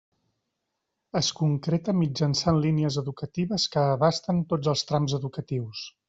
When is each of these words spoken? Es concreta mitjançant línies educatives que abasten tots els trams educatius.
Es 1.19 1.27
concreta 1.41 1.93
mitjançant 1.97 2.57
línies 2.65 2.97
educatives 3.01 3.67
que 3.75 3.83
abasten 3.85 4.41
tots 4.55 4.71
els 4.75 4.83
trams 4.93 5.15
educatius. 5.23 5.89